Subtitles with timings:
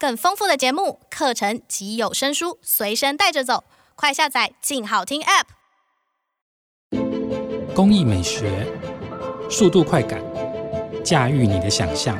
[0.00, 3.64] 更丰富的节目、课程及有声书随身带着走，
[3.96, 5.46] 快下载“静好听 ”App。
[7.74, 8.64] 工艺美学，
[9.50, 10.22] 速度快感，
[11.04, 12.16] 驾驭你的想象。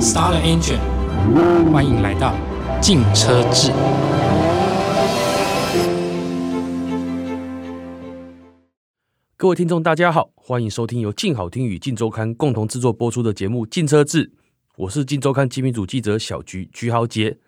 [0.00, 0.78] Star the engine，
[1.72, 2.36] 欢迎来到
[2.80, 3.72] 静车志。
[9.36, 14.28] 各位听众，大家好，欢迎收听由静好听与静周刊共同制作播出的节目《静车志》，
[14.76, 17.38] 我是静周刊精品组记者小菊菊豪杰。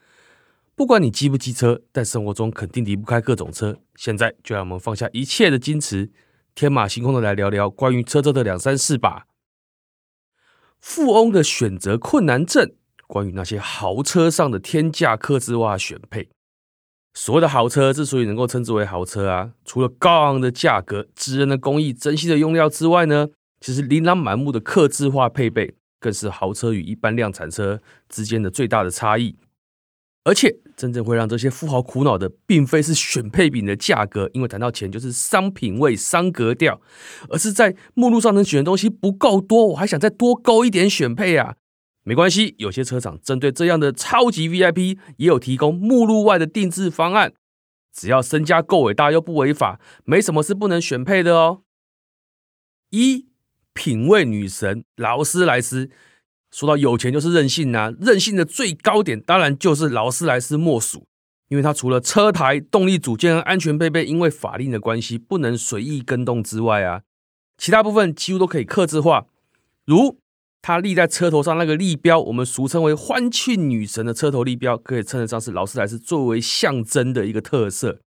[0.75, 3.79] 不管你机不机车，但生活中肯定离不开各种车。
[3.97, 6.11] 现在就让我们放下一切的矜持。
[6.55, 9.27] 天马行空的来聊聊关于车车的两三事吧。
[10.79, 12.75] 富翁的选择困难症，
[13.07, 16.29] 关于那些豪车上的天价客制化选配。
[17.15, 23.29] 所谓的豪车之所以能够称之为豪车啊，除了高昂的价格、惊人的工艺、珍惜的用料之外呢，
[23.61, 29.39] 其实琳琅满目的客制化配备，更是豪车与一般量产车之间的最大的差异。
[30.25, 36.83] 而且，真正会让这些富豪苦恼的，并非是选配品的价格，因为谈到钱就是商品味、商格调，
[37.31, 41.57] 而是在目录上能选的东西不够多，我还想再多勾一点选配啊。
[42.03, 47.33] 没关系，有些车厂针对这样的超级 VIP，也有提供目录外的定制方案，
[47.95, 51.63] 只要身家够伟大又不违法，没什么是不能选配的哦。
[52.91, 53.27] 一
[53.75, 55.91] 品味女神劳斯莱斯。
[56.51, 61.05] 说到有钱就是任性呐、啊，任性的最高点当然就是劳斯莱斯莫属，
[61.49, 67.03] 因为它除了车台、动力组件和安全配备因为法令的关系不能随意更动之外啊，
[67.59, 69.27] 其他部分几乎都可以克制化。
[69.85, 70.17] 如
[70.63, 77.99] 它立在车头上那个立标，我们俗称为欢庆女神的车头立标，可以称得上是劳斯莱斯作为象征的一个特色。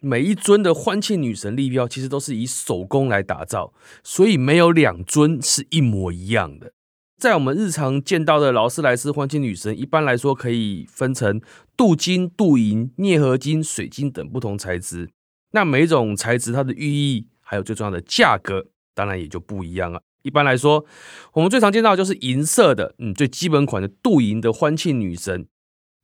[0.00, 3.72] 每一尊的欢庆女神立标其实都是以手工来打造，
[4.04, 6.72] 所以没有两尊是一模一样的。
[7.18, 11.40] 在我们日常见到的劳斯莱斯欢庆女神，一般来说可以分成
[11.74, 15.08] 镀金、镀银、镍合金、水晶等不同材质。
[15.52, 20.02] 那每一种材质它的寓意，还有最重要的价格，当然也就不一样了。
[20.22, 20.84] 一般来说，
[21.32, 25.46] 我们最常见到就是银色的，嗯，最基本款的镀银的欢庆女神。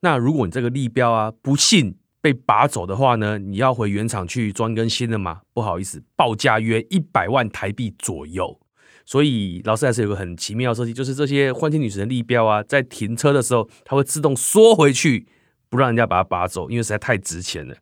[0.01, 5.41] 那如果你这个立标啊，不幸被拔走的话呢，你要回原厂去装更新的吗？
[5.53, 8.61] 不好意思，报价约一百万台币左右。
[9.05, 15.27] 所以劳斯莱斯有个很奇妙的设计，就是这些欢庆女神的立标啊，在停车的时候，它会自动缩回去，
[15.69, 17.75] 不让人家把它拔走，因为实在太值钱了。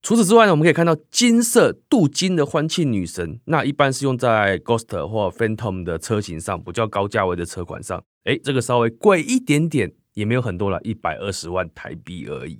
[0.00, 8.02] 除此之外呢，我们可以看到金色镀金的欢庆女神，那一般是用在 Ghost 或 Phantom 的车型上，比较高价位的车款上。
[8.24, 9.92] 诶，这个稍微贵一点点。
[10.14, 12.58] 也没有很多了，一百二十万台币而已。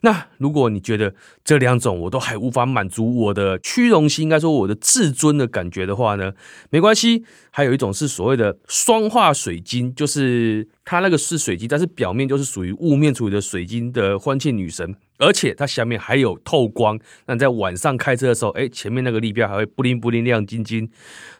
[0.00, 1.14] 那如果你觉得
[1.44, 6.32] 这两种我都还无法满足我的虚荣心，应该说我的自尊的感觉的话呢，
[6.70, 7.24] 没关系。
[7.50, 16.98] 还有一种是所谓的双化水晶，就是它那个是水晶，但是表面就是属于雾面处理的水晶的欢庆女神，而且它下面还有透光。
[17.26, 20.90] 那在晚上开车的时候，哎，前面那个立标还会布灵布灵亮晶晶。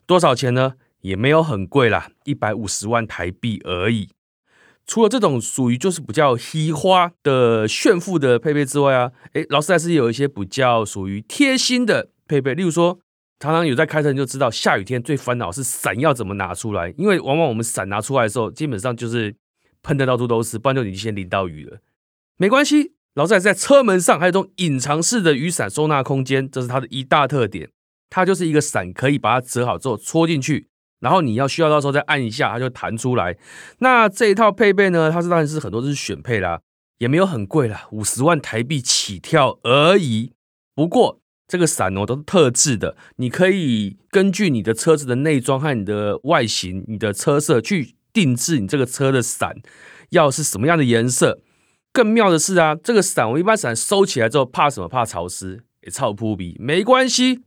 [0.07, 0.75] 多少钱呢？
[1.01, 4.09] 也没有很贵啦，一百五十万台币而已。
[4.87, 12.99] 除了这种属于就是比较稀花的炫富的配备之外啊，诶，劳斯莱斯也有一些比较属于贴心的配备，例如说，
[13.39, 19.35] 常常有在开车你就知道，下雨天最烦恼是伞要怎么拿出来，因为往往我们伞拿出来的时候，基本上就是
[19.83, 21.79] 喷的到处都是，不然就已经先淋到雨了。
[22.37, 27.71] 没关系，劳斯莱斯在车门上还有这种隐藏式的雨伞收纳空间，这是它的一大特点，
[28.11, 30.69] 它就是一个伞，可以把它折好之后戳进去。
[31.03, 33.37] 然后你要需要到时候再按一下，它就弹出来。
[33.81, 36.61] 那这一套配备呢，它是当然是很多都是选配啦，
[36.99, 40.33] 也没有很贵啦，五十万台币起跳而已。
[40.75, 49.57] 不过这个伞哦都是特制的，你可以根据你的车子的内装和你的外形、你的车色去定制你这个车的伞
[50.11, 51.41] 要是什么样的颜色。
[51.93, 54.89] 更妙的是啊，这个伞我一般伞收起来之后怕什么？
[54.89, 57.41] 怕潮湿，也超扑鼻，没关系。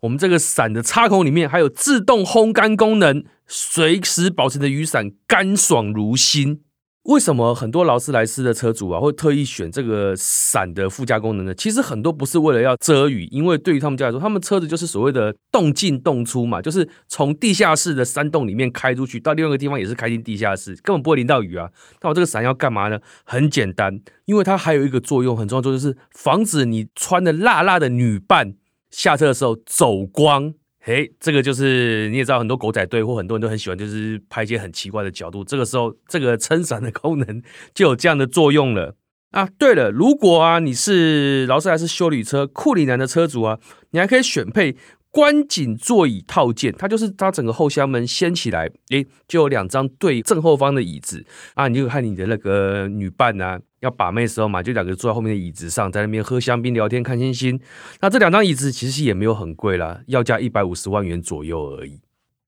[0.00, 6.62] 我们这个伞的插孔里面还有自动烘干功能，随时保持的雨伞干爽如新。
[7.04, 11.54] 为什么很多劳斯莱斯的车主啊会特意选这个伞的附加功能呢？
[11.54, 21.70] 其实很多不是为了要遮雨，因为对于他们家来说，他们车子就是所谓的动进动出嘛，就是从地下室的山洞里面开出去到另外一个地方也是开进地下室，根本不会淋到雨啊。
[22.02, 23.00] 那我这个伞要干嘛呢？
[23.24, 28.54] 很简单，因为它还有一个作用很重要，就是防止你穿的辣辣的女伴。
[28.90, 35.44] 下车的时候走光，嘿，这个就是你也知道，很多狗仔队或很多人都很喜欢，就是拍一些很奇怪的角度。
[35.44, 37.42] 这个时候，这个撑伞的功能
[37.74, 38.96] 就有这样的作用了
[39.30, 39.48] 啊。
[39.58, 43.58] 对了，如果啊你是劳斯莱斯修理车库里南的车主啊，
[43.90, 44.76] 你还可以选配
[45.10, 57.60] 观景座椅套件，它就是它整个后箱门掀起来，诶，就有两张对正后方的椅子啊，你就看你的那个女伴啊，要把妹的时候嘛，就两个坐在后面的椅子上，在那边喝香槟、聊天、看星星。
[58.00, 62.00] 那这两张椅子其实也没有很贵啦，要价一百五十万元左右而已。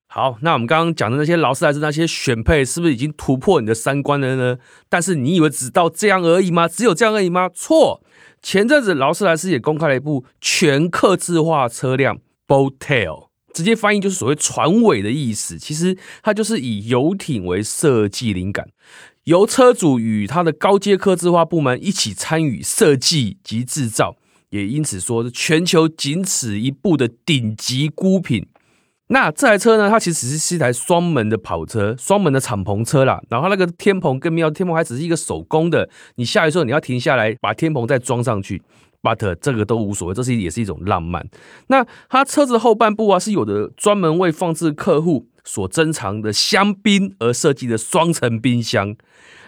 [0.08, 4.58] 好，那我们刚刚讲的那些劳斯莱斯那些选配，是不是已经突破你的三观了呢？
[4.90, 6.68] 但是你以为只到这样而已吗？
[6.68, 7.48] 只有这样而已吗？
[7.48, 8.02] 错，
[8.42, 12.18] 前阵子劳斯莱斯也公开了一部全客制化车辆。
[12.46, 18.68] Boatail，直接翻译就是所谓船尾的意思，其实它就是以游艇为设计灵感，
[19.24, 24.16] 由车主与他的高阶客制化部门一起参与设计及制造，
[24.50, 28.46] 也因此说是全球仅此一部的顶级孤品。
[29.08, 33.22] 那这台车呢，它其实是是一台双门的跑车，双门的敞篷车啦。
[33.28, 38.62] 然后那个天棚更妙，天棚还只是一个手工的，你下来的时候你要停下来把天棚再装上去。
[39.02, 41.28] But 这个都无所谓，这是也是一种浪漫。
[41.66, 48.96] 那它车子后半部啊，是有的专门为放置客户所珍藏的香槟而设计的双层冰箱。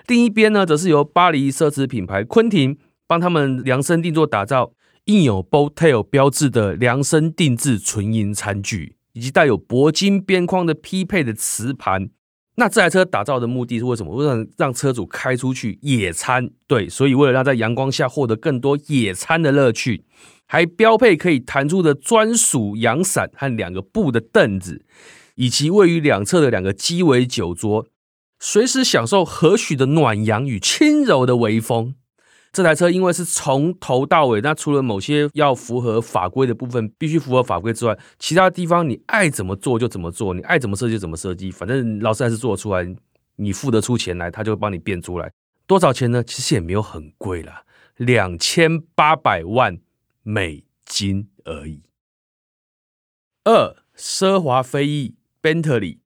[0.06, 2.76] 另一边呢，则是由巴黎奢侈品牌昆廷
[3.06, 4.72] 帮他们量身定做打造，
[5.06, 12.10] 印有 Boat Tail 标志的量身定制纯银餐具，以及带有铂金边框的匹配的瓷盘。
[12.56, 14.14] 那这台车打造的目的是为什么？
[14.14, 20.04] 为了让车主开出去野餐，对，所以为了让在阳光下获得更多野餐的乐趣，
[20.46, 24.84] 还标配可以弹出的专属阳伞和两个布的凳子，
[25.34, 27.86] 以及位于两侧的两个鸡尾酒桌，
[28.38, 31.94] 随时享受何许的暖阳与轻柔的微风。
[32.52, 42.86] 这台车因为是从头到尾，那除了某些要符合法规的部分必须符合法规之外，其他地方你爱怎么做就怎么做，你爱怎么设计就怎么设计，反正劳斯莱斯做得出来，
[43.34, 45.32] 你付得出钱来，他就会帮你变出来。
[45.66, 46.22] 多少钱呢？
[46.22, 47.64] 其实也没有很贵啦，
[47.96, 49.80] 两千八百万
[50.22, 51.82] 美金而已。
[53.42, 55.98] 二，奢华飞翼，Bentley，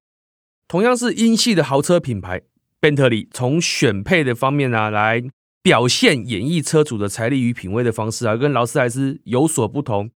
[0.66, 2.42] 同样是英系的豪车品牌
[2.80, 5.22] ，Bentley 从选配的方面啊来。
[5.60, 10.08] 表现演绎车主的财力与品味的方式啊，跟劳斯莱斯有所不同。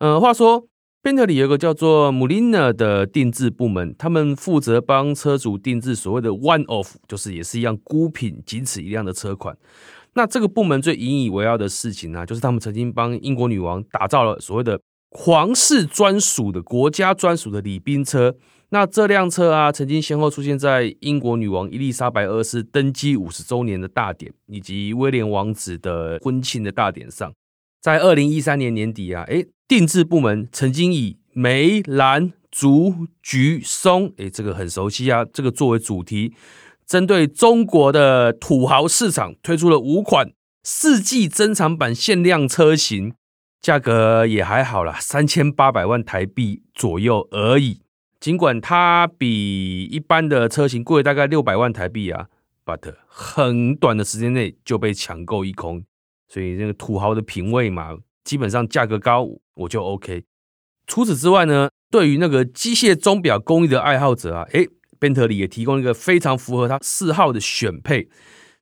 [0.00, 0.68] 呃，话说
[1.02, 9.56] ，Bentley 有个叫做 Mulliner 的定制部门，他们负责帮车主定制所谓的 One Off，就是也是一样孤品，仅此一辆的车款。
[10.12, 14.78] 那这个部门最引以为傲的事情呢、啊，就是他们曾经帮英国女王打造了所谓的
[15.12, 18.36] 皇室专属的国家专属的礼宾车。
[18.70, 27.32] 那这辆车啊，曾经先后出现在英国女王伊丽莎白二世登基五十周年的大典，以及威廉王子的婚庆的大典上。
[27.80, 36.34] 在二零一三年年底啊，诶，定制部门曾经以梅兰竹橘松，诶，这个很熟悉啊，这个作为主题，
[36.86, 40.32] 针对中国的土豪市场推出了五款
[40.62, 43.14] 四季珍藏版限量车型，
[43.62, 47.80] 价格也还好啦，三千八百万台币左右而已。
[48.20, 52.26] 尽管它比一般的车型贵大概六百万台币啊
[52.64, 55.84] ，but 很短的时间内就被抢购一空，
[56.28, 60.24] 所以那个土豪的品味嘛，基本上价格高我就 OK。
[60.86, 64.68] 除此之外呢，对于那个机械钟表工艺的爱好者啊，诶，
[64.98, 68.08] 宾特里也提供一个非常符合他嗜好的选配。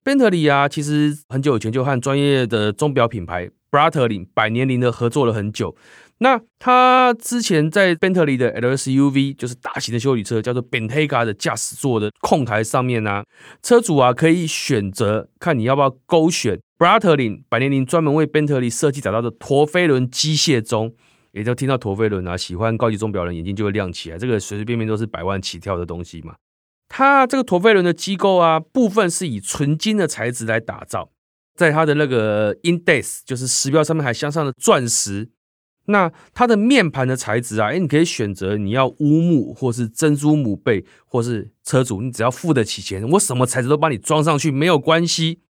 [0.04, 5.74] 宾特里啊，其实很久以前就和专业的钟表品牌 Breitling 百年灵的合作了很久。
[6.18, 13.24] 那他之前在 Bentley 的 LSUV，就是大型的修理车，叫做 Bentayga 的驾驶座的控台上面呢、啊，
[13.62, 20.94] 车主啊可以选择看你要不要勾选 Breitling 百年灵专门为 Bentley 设计打造的陀飞轮机械钟，
[21.32, 26.34] 也就听到陀飞轮啊，喜欢高级钟表的人眼睛就会亮起来，这个随随便便都是百万起跳的东西嘛。
[26.88, 31.10] 它这个陀飞轮的机构啊，部分是以纯金的材质来打造，
[31.54, 35.28] 在它的那个 index 就是时标上面还镶上了钻石。
[35.86, 45.40] 那它的面盘的材质啊，诶，你可以选择你要乌木或是珍珠母贝，或是车主你只要付得起钱，我什么材质都帮你装上去，没有关系。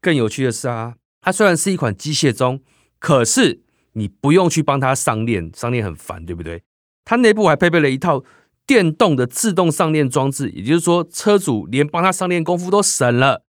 [0.00, 2.60] 更有趣的是啊，它虽然是一款机械钟，
[2.98, 3.62] 可是
[3.94, 6.62] 你不用去帮它上链，上链很烦，对不对？
[7.04, 8.22] 它内部还配备了一套
[8.66, 13.44] 电动的自动上链装置，也就是说，车主连帮它上链功夫都省了，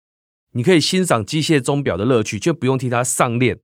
[0.53, 3.60] 你可以欣赏机械钟表的乐趣，就不用替它上链。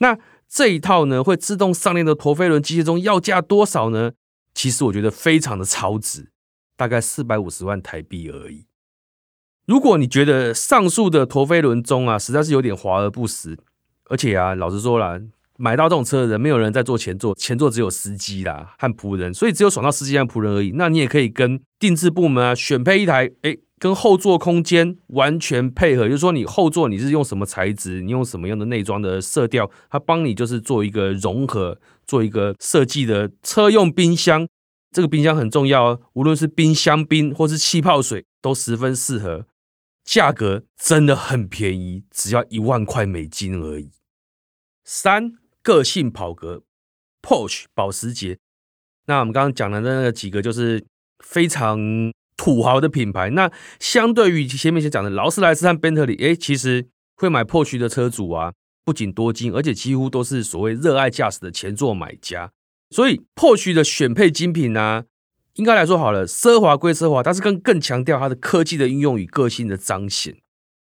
[0.00, 4.12] 那这一套呢，会自动上链的陀飞轮机械钟要价多少呢？
[4.54, 6.30] 其实我觉得非常的超值，
[6.76, 8.66] 大概四百五十万台币而已。
[9.66, 13.58] 如果你觉得上述的陀飞轮钟啊，实在是有点华而不实，
[14.06, 15.20] 而且啊，老实说啦，
[15.58, 20.72] 买到这种车的人，没有人在坐前座，前座只有司机啦和仆人，所以只有爽到司机和仆人而已。
[20.74, 34.46] 那你也可以跟定制部门啊选配一台，诶跟后座空间完全配合，就是说你后座你是用什么材质，你用什么样的内装的色调，它帮你就是做一个融合，做一个设计的车用冰箱。
[34.90, 39.46] 这个冰箱很重要哦，无论是冰香槟或是气泡水都十分适合。
[40.02, 43.90] 价格真的很便宜，只要一万块美金而已。
[44.82, 46.62] 三，个性跑格
[47.20, 48.38] ，Porsche 保时捷。
[49.04, 50.82] 那我们刚刚讲的那几个就是
[51.22, 51.78] 非常
[52.38, 53.28] 土豪的品牌。
[53.30, 62.50] 那相对于前面先讲的劳斯莱斯和宾特利，哎，其实会买 Porsche 的车主啊，不仅多金，而且几乎都是所谓热爱驾驶的前座买家。
[62.90, 65.04] 所以 poh 的选配精品呢、啊，
[65.56, 70.38] 应该来说好了，奢华归奢华，但是更更强调它的科技的应用与个性的彰显。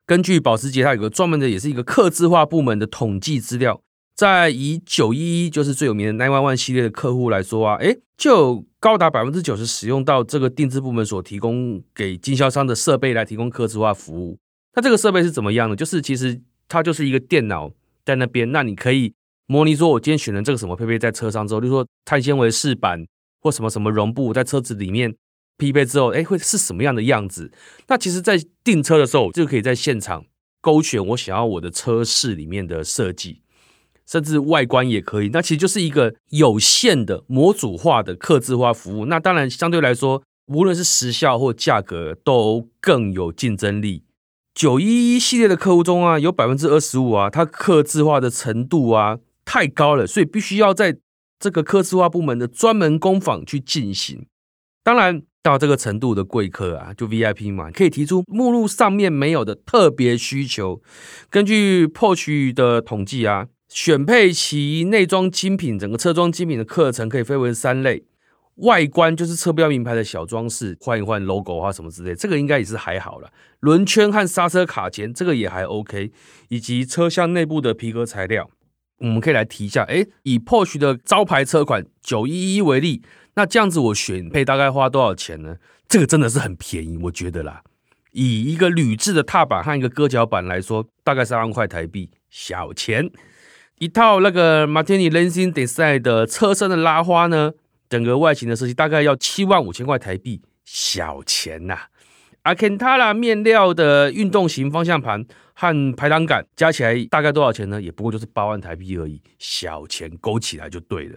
[0.07, 3.83] 根据保时捷，它有个专门的，也是一个客制化部门的统计资料，
[4.21, 14.39] 在以九一一就是最有名的 Nine One One 系列的客户来说啊，诶，就高达百分之九十使用到这个定制部门所提供给经销商的设备来提供客制化服务。
[14.75, 15.75] 那这个设备是怎么样呢？
[15.75, 17.71] 就是其实它就是一个电脑
[18.05, 19.15] 在那边，那你可以
[19.47, 23.07] 模拟说，我今天选了这个什么配备在车上之后，就是说碳纤维饰板。
[23.43, 25.17] 或什么什么绒布在车子里面
[25.57, 27.51] 匹配之后，哎，会是什么样的样子？
[27.89, 30.27] 那其实，在订车的时候，就可以在现场
[30.61, 33.41] 勾选我想要我的车室里面的设计，
[34.11, 35.29] 甚至外观也可以。
[35.33, 39.07] 那其实就是一个有限的模组化的客制化服务。
[39.07, 44.03] 那当然，相对来说，无论是时效或价格，都更有竞争力。
[44.55, 50.99] 九一一系列的客户中啊，有百分之二十五啊，它客制化的程度啊太高了，所以必须要在。
[51.43, 54.27] 这个客制化部门的专门工坊去进行，
[54.85, 60.83] 当然到这个程度的贵客啊，就 VIP 嘛，可以提出目录上面没有的特别需求。
[61.31, 68.03] 根据 posh 的统计啊，选配其内装精品，整个车装精品的课程可以分为三类：
[68.57, 73.33] 外观就是车标名牌的小装饰，换一换 logo 啊什么之类，这个应该也是还好了。
[73.61, 76.11] 轮圈和刹车卡钳，这个也还 OK，
[76.49, 78.51] 以及车厢内部的皮革材料。
[78.99, 83.03] 我们可以来提一下，诶，以 Porsche 的招牌车款911为例，
[83.35, 85.57] 那这样子我选配大概花多少钱呢？
[85.89, 87.63] 这个真的是很便宜，我觉得啦。
[88.13, 93.09] 以一个铝制的踏板和一个割脚板来说，大概三万块台币，小钱。
[93.81, 97.53] 一套那个 Martini Racing Design 的车身的拉花呢，
[97.89, 101.79] 整个外形的设计大概要七万五千块台币，小钱呐。
[102.45, 107.81] Alcantara 面料的运动型方向盘和排挡杆加起来大概多少钱呢？
[107.81, 111.17] 也不过就是八万台币而已，小钱勾起来就对了。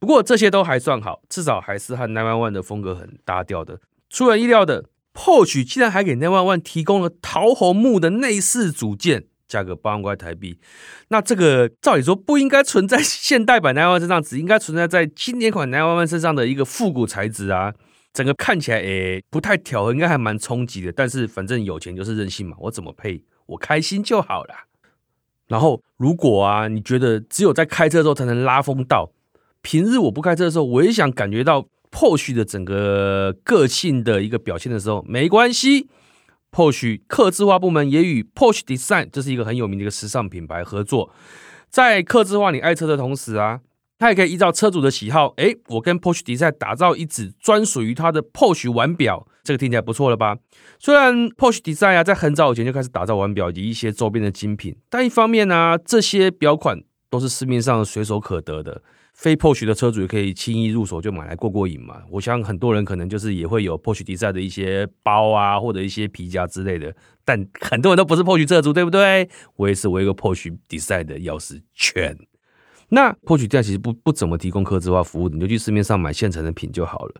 [0.00, 3.78] 不过这些都还算好，至少还是和 Nine One One 的风格很搭调的。
[4.10, 10.58] 出人意料的，Porsche 竟然还给 Nine One One 提供了桃红木的内饰组件，价格八万块台币。
[11.08, 17.74] 那这个照理说不应该存在现代版911身上，只应该存在在经典款911身上的一个复古材质啊。
[18.12, 20.92] 整个看起来诶不太调和，应该还蛮冲击的。
[20.92, 24.54] 但是反正有钱就是任性嘛，我怎么配我开心就好了。
[25.48, 29.10] 然后如果啊你觉得只有在开车的时候才能拉风到，
[29.62, 35.88] 平日我不开车的时候，我也想感觉到 Porsche 的整个个性的一个表现的时候，没关系。
[36.54, 41.10] Porsche 客制化部门也与 Porsche Design 这是一个很有名的一个时尚品牌合作，
[41.68, 43.60] 在客制化你爱车的同时啊。
[43.96, 50.36] 它也可以依照车主的喜好，诶，我跟 Porsche Design 打造一支专属于它的 Porsche 腕表，这个听起来不错了吧？
[50.78, 58.82] 虽然 Porsche Design 啊，在很早以前就开始打造腕表以及一些周边的精品，但一方面呢、这些表款都是市面上随手可得的，
[59.14, 62.02] 非 Porsche 的车主也可以轻易入手就买来过过瘾嘛。
[62.10, 66.94] 我想很多人可能就是也会有 Porsche Design 的一些包啊，或者一些皮夹之类的，
[67.24, 69.28] 但很多人都不是 Porsche 车主，对不对？
[69.56, 72.18] 我也是，我一个 Porsche Design 的钥匙圈。
[72.88, 77.14] 那 Porsche 店其实不不怎么提供客制化服务，你就去市面上买现成的品就好了。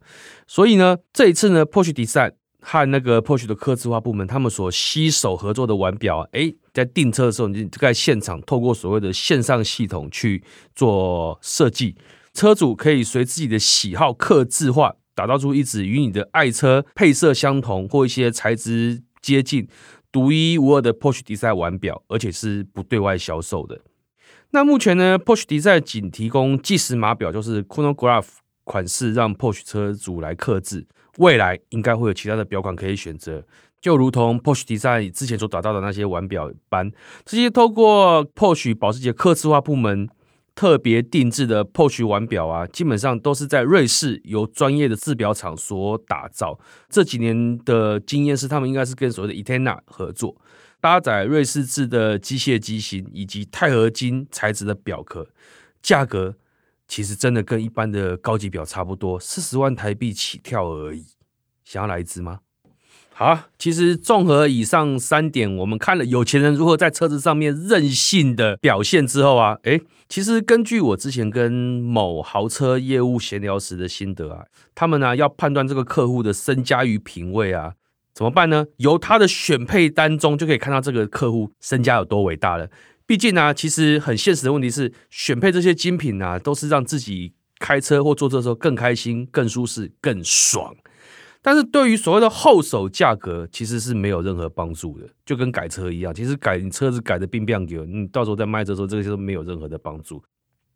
[0.46, 2.32] 所以呢，这一次呢，Porsche Design
[2.66, 10.42] 和那个 Porsche 的刻字化部门，他们所携手合作的腕表啊，诶，在订车的时候，你就在现场透过所谓的线上系统去
[10.74, 11.94] 做设计，
[12.32, 19.68] 车主可以随自己的喜好刻字化，打造出一只与你的爱车配色相同或一些材质接近、
[20.10, 23.82] 独一无二的 Porsche Design 腕表，而且是不对外销售的。
[24.52, 28.26] 那目前呢，Porsche Design 仅提供计时码表，就是 Chronograph
[28.64, 30.86] 款式，让 Porsche 车主来刻字。
[31.18, 33.44] 未来应该会有其他的表款可以选择，
[33.80, 36.90] 就如同 Porsche Design 之前所打造的那些腕表般，
[37.24, 40.08] 这些透过 Porsche 保时捷客制化部门
[40.54, 46.58] 特别定制的 Porsche 腕表啊，基本上都是在瑞士由专业的制表厂所打造。
[46.88, 50.36] 这几年的经验是，他们应该是跟所谓的 Etena 合作。
[50.80, 55.26] 搭载瑞士制的机械机芯以及钛合金材质的表壳，
[55.82, 56.36] 价格
[56.94, 61.04] 其实真的跟一般的高级表差不多，四十万台币起跳而已。
[61.64, 62.38] 想要来一只吗？
[63.12, 77.74] 好，其实综合以上三点，我们看了有钱人如何在车子上面任性的表现之后啊，诶，其实根据我之前跟某豪车业务闲聊时的心得啊，他们呢、要判断这个客户的身家与品味啊，
[78.14, 78.66] 怎么办呢？
[78.76, 82.70] 由他的选配单中就可以看到这个客户身家有多伟大了。
[83.06, 90.74] 毕竟呢、其实很现实的问题是，选配这些精品啊，都是让自己开车或坐车的时候更开心、更舒适、更爽。
[91.42, 96.14] 但是对于所谓的后手价格，其实是没有任何帮助的，就跟改车一样。
[96.14, 100.24] 其实改你车子改的并不给你到时候在卖车的时候，这些都没有任何的帮助。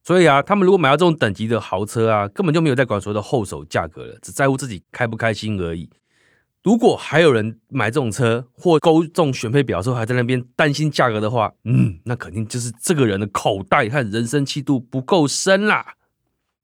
[0.05, 5.89] 所以啊，他们如果买到这种等级的豪车啊，根本就没有在管所谓的后手价格了，只在乎自己开不开心而已。
[6.69, 15.95] 如果还有人买这种车或勾中选配表的时候还在那边担心价格的话，嗯，那肯定就是这个人的口袋和人生气度不够深啦。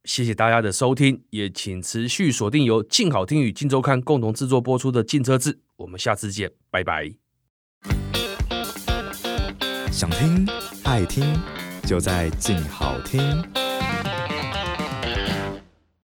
[0.05, 7.11] 谢谢大家的收听，也请持续锁定由静好听与镜周刊共同制作播出的《镜车志》，我们下次见，拜拜。
[9.91, 10.47] 想听
[10.83, 11.25] 爱听，
[11.87, 13.64] 就在静好听。